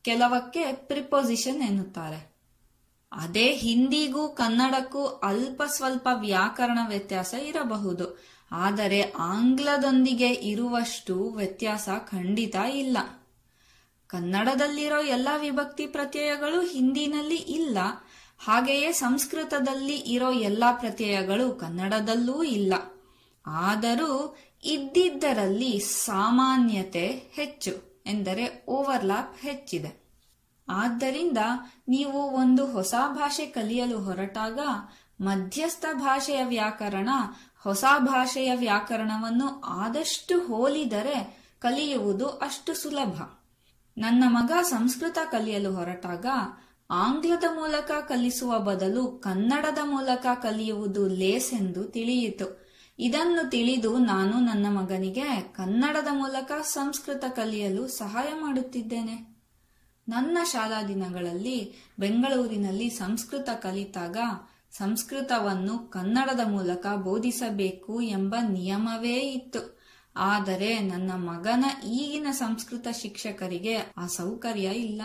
ಕೆಲವಕ್ಕೆ 0.01 0.74
ಪ್ರಿಪೊಸಿಷನ್ 0.74 1.62
ಎನ್ನುತ್ತಾರೆ. 1.62 2.31
ಅದೇ 3.12 3.53
ಹಿಂದಿಗೂ 3.53 4.29
ಕನ್ನಡಕ್ಕೂ 4.29 5.05
ಅಲ್ಪ 5.05 5.63
ಸ್ವಲ್ಪ 5.63 6.08
ವ್ಯಾಕರಣ 6.13 6.79
ವ್ಯತ್ಯಾಸ 6.88 7.34
ಇರಬಹುದು. 7.34 8.24
ಆದರೆ 8.51 9.01
ಆಂಗ್ಲದೊಂದಿಗೆ 9.01 10.27
ಇರುವಷ್ಟು 10.27 11.29
ವ್ಯತ್ಯಾಸ 11.29 11.89
ಖಂಡಿತ 12.10 12.55
ಇಲ್ಲ. 12.55 12.98
ಕನ್ನಡದಲ್ಲಿರೋ 14.08 15.01
ಎಲ್ಲ 15.01 15.27
ವಿಭಕ್ತಿ 15.38 15.88
ಪ್ರತ್ಯಯಗಳು 15.88 16.62
ಹಿಂದಿನಲ್ಲಿ 16.62 17.36
ಇಲ್ಲ. 17.36 17.77
ಹಾಗೆಯೇ 18.39 18.91
ಸಂಸ್ಕೃತದಲ್ಲಿ 18.91 19.96
ಇರೋ 19.96 20.31
ಎಲ್ಲ 20.31 20.63
ಪ್ರತ್ಯಯಗಳು 20.79 21.51
ಕನ್ನಡದಲ್ಲೂ 21.51 22.43
ಇಲ್ಲ. 22.43 22.74
ಆದರೂ 23.46 24.38
ಇದ್ದಿದ್ದರಲ್ಲಿ 24.63 25.79
ಸಾಮಾನ್ಯತೆ 25.79 27.08
ಹೆಚ್ಚು. 27.34 27.90
ಎಂದರೆ 28.05 28.65
ಓವರ್ಲ್ಯಾಪ್ 28.70 29.38
ಹೆಚ್ಚಿದೆ. 29.38 30.01
ಆದ್ದರಿಂದ 30.70 31.38
ನೀವು 31.88 32.22
ಒಂದು 32.22 32.65
ಹೊಸ 32.65 32.93
ಭಾಷೆ 33.08 33.46
ಕಲಿಯಲು 33.46 34.00
ಹೊರಟಾಗ 34.00 34.60
ಮಧ್ಯಸ್ಥ 35.22 35.86
ಭಾಷೆಯ 35.93 36.46
ವ್ಯಾಕರಣ 36.46 37.10
ಹೊಸ 37.63 37.84
ಭಾಷೆಯ 37.98 38.55
ವ್ಯಾಕರಣವನ್ನು 38.55 39.62
ಆದಷ್ಟು 39.62 40.39
ಹೋಲಿದರೆ 40.39 41.41
ಕಲಿಯುವುದು 41.60 42.27
ಅಷ್ಟು 42.27 42.74
ಸುಲಭ. 42.74 43.22
ನನ್ನ 43.98 44.24
ಮಗ 44.27 44.51
ಸಂಸ್ಕೃತ 44.62 45.17
ಕಲಿಯಲು 45.31 45.74
ಹೊರಟಾಗ 45.74 46.25
ಆಂಗ್ಲದ 46.89 47.43
ಮೂಲಕ 47.53 47.91
ಕಲಿಸುವ 47.91 48.60
ಬದಲು 48.60 49.08
ಕನ್ನಡದ 49.08 49.77
ಮೂಲಕ 49.84 50.25
ಕಲಿಯುವುದು 50.43 51.08
ಲೇಸೆಂದು 51.08 51.84
ತಿಳಿಯಿತು. 51.84 52.61
ಇದನ್ನು 53.03 53.50
ತಿಳಿದು 53.50 53.98
ನಾನು 53.98 54.39
ನನ್ನ 54.39 54.65
ಮಗನಿಗೆ 54.70 55.53
ಕನ್ನಡದ 55.53 56.08
ಮೂಲಕ 56.12 56.51
ಸಂಸ್ಕೃತ 56.62 57.25
ಕಲಿಯಲು 57.27 57.88
ಸಹಾಯ 57.88 58.27
ಮಾಡುತ್ತಿದ್ದೇನೆ. 58.41 59.36
ನನ್ನ 60.10 60.38
ಶಾಲಾ 60.43 60.84
ದಿನಗಳಲ್ಲಿ 60.84 61.74
ಬೆಂಗಳೂರಿನಲ್ಲಿ 62.00 62.89
ಸಂಸ್ಕೃತ 62.89 63.50
ಕಲಿತಾಗ 63.50 64.17
ಸಂಸ್ಕೃತವನ್ನು 64.72 65.79
ಕನ್ನಡದ 65.79 66.39
ಮೂಲಕ 66.48 66.88
ಬೋಧಿಸಬೇಕು 66.96 68.01
ಎಂಬ 68.01 68.36
ನಿಯಮವೇ 68.50 69.20
ಇತ್ತು. 69.20 69.79
ಆದರೆ 70.15 70.79
ನನ್ನ 70.79 71.12
ಮಗನ 71.12 71.65
ಈಗಿನ 71.86 72.27
ಸಂಸ್ಕೃತ 72.31 72.88
ಶಿಕ್ಷಕರಿಗೆ 73.01 73.75
ಆ 73.98 74.08
ಸೌಕರ್ಯ 74.08 74.63
ಇಲ್ಲ. 74.63 75.01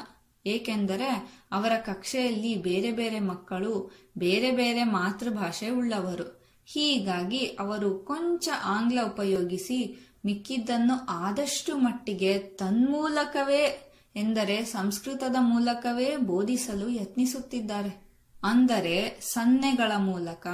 ಏಕೆಂದರೆ 0.46 1.32
ಅವರ 1.52 1.72
ಕಕ್ಷೆಯಲ್ಲಿ 1.76 2.56
ಬೇರೆ 2.56 2.92
ಬೇರೆ 2.92 3.20
ಮಕ್ಕಳು, 3.20 3.90
ಬೇರೆ 4.18 4.50
ಬೇರೆ 4.50 4.84
ಮಾತೃಭಾಷೆ 4.84 5.70
ಉಳ್ಳವರು. 5.70 6.35
ಹೀಗಾಗಿ 6.66 7.46
ಅವರು 7.46 7.98
ಕೊಂಚ 7.98 8.48
ಆಂಗ್ಲ 8.64 8.98
ಉಪಯೋಗಿಸಿ 9.06 10.08
ಮಿಕ್ಕಿದ್ದನ್ನು 10.24 11.06
ಆದಷ್ಟು 11.08 11.76
ಮಟ್ಟಿಗೆ 11.76 12.38
ತನ್ಮೂಲಕವೇ 12.38 13.92
ಎಂದರೆ 14.16 14.64
ಸಂಸ್ಕೃತದ 14.64 15.36
ಮೂಲಕವೇ 15.40 16.16
ಬೋಧಿಸಲು 16.16 16.88
ಯತ್ನಿಸುತ್ತಿದ್ದಾರೆ. 16.88 18.06
ಅಂದರೆ 18.44 19.20
ಸನ್ನೆಗಳ 19.20 19.92
ಮೂಲಕ 19.96 20.46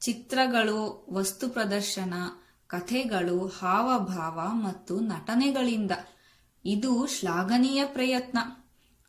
ಚಿತ್ರಗಳು, 0.00 1.06
ವಸ್ತು 1.12 1.48
ಪ್ರದರ್ಶನ, 1.48 2.14
ಕಥೆಗಳು, 2.66 3.46
ಹಾವಭಾವ 3.46 4.52
ಮತ್ತು 4.52 5.00
ನಟನೆಗಳಿಂದ 5.00 5.90
ಇದು 6.64 7.06
ಶ್ಲಾಘನೀಯ 7.06 7.84
ಪ್ರಯತ್ನ. 7.84 8.38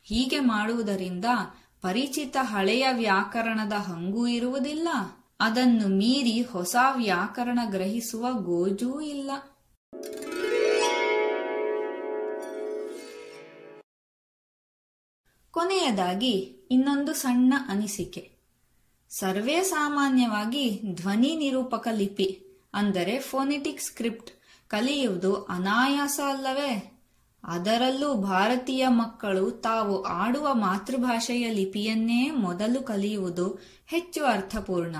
ಹೀಗೆ 0.02 0.40
ಮಾಡುವುದರಿಂದ 0.40 1.24
ಪರಿಚಿತ 1.82 2.36
ಹಳೆಯ 2.40 2.88
ವ್ಯಾಕರಣದ 2.92 3.72
ಹಂಗೂ 3.72 4.26
ಇರುವುದಿಲ್ಲ. 4.26 4.88
ಅದನ್ನು 5.40 5.88
ಮೀರಿ 5.88 6.42
ಹೊಸ 6.42 6.76
ವ್ಯಾಕರಣ 6.96 7.58
ಗ್ರಹಿಸುವ 7.70 8.26
ಗೋಜೂ 8.32 9.00
ಇಲ್ಲ. 9.00 9.30
ಕೊನೆಯದಾಗಿ 15.50 16.32
ಇನ್ನೊಂದು 16.70 17.12
ಸಣ್ಣ 17.12 17.54
ಅನಿಸಿಕೆ. 17.68 18.30
ಸರ್ವೇ 19.10 19.62
ಸಾಮಾನ್ಯವಾಗಿ 19.62 20.80
ಧ್ವನಿ 20.94 21.36
ನಿರೂಪಕ 21.36 21.88
ಲಿಪಿ, 21.92 22.40
ಅಂದರೆ 22.74 23.18
ಫೋನೆಟಿಕ್ 23.18 23.80
ಸ್ಕ್ರಿಪ್ಟ್, 23.80 24.30
ಕಲಿಯುವುದು 24.68 25.34
ಅನಾಯಾಸ 25.34 26.20
ಅಲ್ಲವೇ? 26.26 26.90
ಅದರಲ್ಲೂ 27.44 28.14
ಭಾರತೀಯ 28.14 28.88
ಮಕ್ಕಳು 28.88 29.50
ತಾವು 29.50 30.02
ಆಡುವ 30.02 30.54
ಮಾತೃಭಾಷೆಯ 30.54 31.50
ಲಿಪಿಯನ್ನೇ 31.50 32.30
ಮೊದಲು 32.30 32.82
ಕಲಿಯುವುದು 32.82 33.48
ಹೆಚ್ಚು 33.86 34.24
ಅರ್ಥಪೂರ್ಣ. 34.24 34.96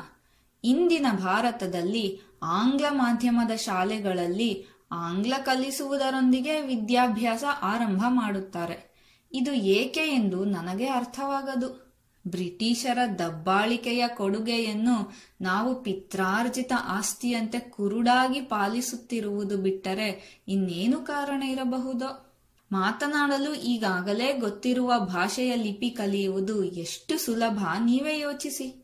ಇಂದಿನ 0.65 1.07
ಭಾರತದಲ್ಲಿ 1.13 2.21
ಆಂಗ್ಲ 2.43 2.85
ಮಾಧ್ಯಮದ 2.91 3.57
ಶಾಲೆಗಳಲ್ಲಿ 3.57 4.67
ಆಂಗ್ಲ 4.93 5.35
ಕಲಿಸುವುದರೊಂದಿಗೆ 5.43 6.61
ವಿದ್ಯಾಭ್ಯಾಸ 6.61 7.45
ಆರಂಭ 7.63 8.05
ಮಾಡುತ್ತಾರೆ. 8.09 8.95
ಇದು 9.33 9.53
ಏಕೆ 9.53 10.01
ಎಂದು 10.01 10.45
ನನಗೆ 10.45 10.87
ಅರ್ಥವಾಗದು. 10.87 11.85
ಬ್ರಿಟಿಷರ 12.27 12.99
ದಬ್ಬಾಳಿಕೆಯ 13.19 14.09
ಕೊಡುಗೆಯನ್ನು 14.09 15.13
ನಾವು 15.41 15.83
ಪಿತ್ರಾರ್ಜಿತ 15.83 16.73
ಆಸ್ತಿಯಂತೆ 16.79 17.59
ಕುರುಡಾಗಿ 17.59 18.41
ಪಾಲಿಸುತ್ತಿರುವುದು 18.41 19.57
ಬಿಟ್ಟರೆ 19.57 20.43
ಇನ್ನೇನು 20.49 21.01
ಕಾರಣ 21.01 21.43
ಇರಬಹುದೋ? 21.43 22.37
ಮಾತನಾಡಲು 22.73 23.55
ಈಗಾಗಲೇ 23.55 24.33
ಗೊತ್ತಿರುವ 24.33 24.93
ಭಾಷೆಯ 24.99 25.57
ಲಿಪಿ 25.57 25.91
ಕಲಿಯುವುದು 25.91 26.65
ಎಷ್ಟು 26.65 27.19
ಸುಲಭ, 27.19 27.67
ನೀವೇ 27.85 28.19
ಯೋಚಿಸಿ. 28.19 28.84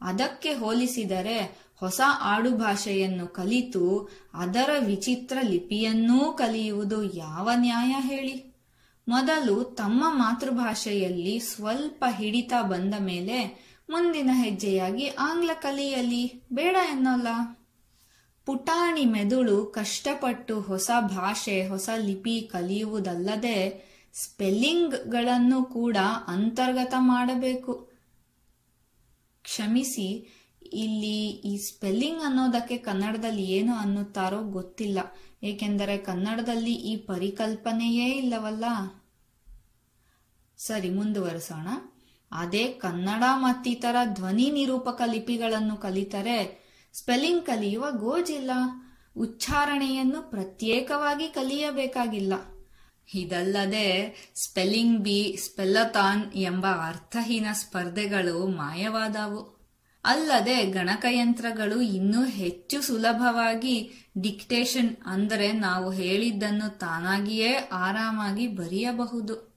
ಅದಕ್ಕೆ 0.00 0.54
ಹೋಲಿಸಿದರೆ 0.54 1.66
ಹೊಸ 1.76 2.00
ಆಡುಭಾಷೆಯನ್ನು 2.20 3.28
ಕಲಿತು 3.28 4.10
ಅದರ 4.34 4.70
ವಿಚಿತ್ರ 4.86 5.38
ಲಿಪಿಯನ್ನೂ 5.42 6.32
ಕಲಿಯುವುದು 6.32 7.02
ಯಾವ 7.16 7.50
ನ್ಯಾಯ 7.54 7.94
ಹೇಳಿ? 7.98 8.56
ಮೊದಲು 9.08 9.64
ತಮ್ಮ 9.64 10.04
ಮಾತೃಭಾಷೆಯಲ್ಲಿ 10.08 11.38
ಸ್ವಲ್ಪ 11.38 12.04
ಹಿಡಿತ 12.08 12.52
ಬಂದ 12.62 12.94
ಮೇಲೆ 12.98 13.66
ಮುಂದಿನ 13.90 14.30
ಹೆಜ್ಜೆಯಾಗಿ 14.32 15.08
ಆಂಗ್ಲ 15.08 15.50
ಕಲಿಯಲಿ. 15.54 16.42
ಬೇಡ 16.52 16.76
ಎನ್ನೋಲ್ಲ. 16.92 17.28
ಪುಟಾಣಿ 18.46 19.04
ಮೆದುಳು 19.04 19.66
ಕಷ್ಟಪಟ್ಟು 19.66 20.60
ಹೊಸ 20.60 20.90
ಭಾಷೆ, 21.00 21.68
ಹೊಸ 21.68 21.88
ಲಿಪಿ 21.96 22.40
ಕಲಿಯುವುದಲ್ಲದೆ 22.52 23.86
ಸ್ಪೆಲ್ಲಿಂಗ್ಗಳನ್ನು 24.14 25.64
ಕೂಡ 25.64 25.96
ಅಂತರ್ಗತ 26.26 26.94
ಮಾಡಬೇಕು. 26.98 27.95
ಕ್ಷಮಿಸಿ, 29.46 30.08
ಇಲ್ಲಿ 30.72 31.30
ಈ 31.30 31.56
ಸ್ಪೆಲ್ಲಿಂಗ್ 31.56 32.22
ಅನ್ನೋದಕ್ಕೆ 32.22 32.76
ಕನ್ನಡದಲ್ಲಿ 32.76 33.44
ಏನು 33.44 33.74
ಅನ್ನುತ್ತಾರೋ 33.74 34.42
ಗೊತ್ತಿಲ್ಲ. 34.42 34.98
ಏಕೆಂದರೆ 35.42 35.98
ಕನ್ನಡದಲ್ಲಿ 35.98 36.74
ಈ 36.74 36.96
ಪರಿಕಲ್ಪನೆಯೇ 36.96 38.08
ಇಲ್ಲವಲ್ಲ? 38.10 38.64
ಸರಿ, 40.58 40.90
ಮುಂದುವರಿಸೋಣ. 40.90 41.68
ಅದೇ 42.32 42.68
ಕನ್ನಡ 42.68 43.22
ಮತ್ತಿತರ 43.34 43.96
ಧ್ವನಿ 44.14 44.50
ನಿರೂಪಕ 44.50 45.02
ಲಿಪಿಗಳನ್ನು 45.06 45.76
ಕಲಿತರೆ 45.76 46.38
ಸ್ಪೆಲ್ಲಿಂಗ್ 46.92 47.46
ಕಲಿಯುವ 47.46 47.86
ಗೋಜಿಲ್ಲ. 47.90 48.50
ಉಚ್ಚಾರಣೆಯನ್ನು 49.16 50.30
ಪ್ರತ್ಯೇಕವಾಗಿ 50.30 51.28
ಕಲಿಯಬೇಕಾಗಿಲ್ಲ. 51.28 52.32
ಇದಲ್ಲದೆ 53.14 54.16
ಸ್ಪೆಲ್ಲಿಂಗ್ 54.34 55.00
ಬಿ 55.00 55.36
ಸ್ಪೆಲ್ಲತಾನ್ 55.44 56.32
ಎಂಬ 56.34 56.66
ಅರ್ಥಹೀನ 56.66 57.46
ಸ್ಪರ್ಧೆಗಳು 57.52 58.46
ಮಾಯವಾದವು. 58.46 59.56
ಅಲ್ಲದೆ 60.04 60.62
ಗಣಕಯಂತ್ರಗಳು 60.62 61.80
ಇನ್ನೂ 61.80 62.24
ಹೆಚ್ಚು 62.24 62.82
ಸುಲಭವಾಗಿ 62.82 63.90
ಡಿಕ್ಟೇಷನ್ 64.18 64.96
ಅಂದರೆ 65.06 65.52
ನಾವು 65.52 65.90
ಹೇಳಿದ್ದನ್ನು 65.90 66.78
ತಾನಾಗಿಯೇ 66.78 67.54
ಆರಾಮಾಗಿ 67.72 68.46
ಬರೆಯಬಹುದು. 68.46 69.56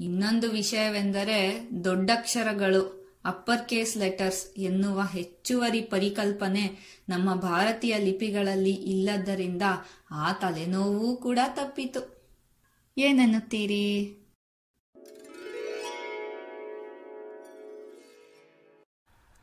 ಇನ್ನೊಂದು 0.00 0.50
ವಿಷಯವೆಂದರೆ 0.50 1.68
ದೊಡ್ಡಕ್ಷರಗಳು, 1.84 3.10
ಅಪ್ಪರ್ 3.24 3.68
ಕೇಸ್ 3.68 3.96
ಲೆಟರ್ಸ್ 3.96 4.58
ಎನ್ನುವ 4.58 5.00
ಹೆಚ್ಚುವರಿ 5.00 5.80
ಪರಿಕಲ್ಪನೆ 5.80 6.78
ನಮ್ಮ 7.08 7.34
ಭಾರತೀಯ 7.34 7.98
ಲಿಪಿಗಳಲ್ಲಿ 7.98 8.72
ಇಲ್ಲದ್ದರಿಂದ 8.72 9.62
ಆ 10.10 10.32
ತಲೆನೋವು 10.32 11.16
ಕೂಡ 11.16 11.38
ತಪ್ಪಿತು. 11.46 12.19
ಏನೆನ್ನುತ್ತೀರಿ? 13.00 14.16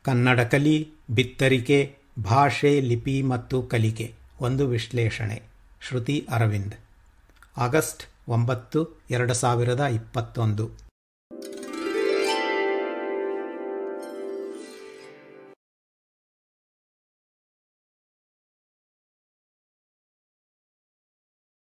ಕನ್ನಡ 0.02 0.40
ಕಲಿ, 0.40 0.92
ಬಿತ್ತರಿಕೆ, 1.14 1.96
ಭಾಷೆ, 2.22 2.80
ಲಿಪಿ 2.80 3.22
ಮತ್ತು 3.22 3.62
ಕಲಿಕೆ. 3.62 4.14
ಒಂದು 4.40 4.66
ವಿಶ್ಲೇಷಣೆ. 4.66 5.42
ಶ್ರುತಿ 5.88 6.26
ಅರವಿಂದ್. 6.30 6.74
ಆಗಸ್ಟ್ 7.56 8.02
ಒಂಬತ್ತು, 8.28 9.00
ಎರಡು 9.10 9.34
ಸಾವಿರದ 9.34 9.80
ಇಪ್ಪತ್ತೊಂದು. 9.80 10.87